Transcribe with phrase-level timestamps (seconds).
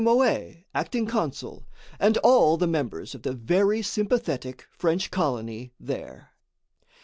[0.01, 1.67] Moët, acting consul,
[1.99, 6.31] and all the members of the very sympathetic French colony there.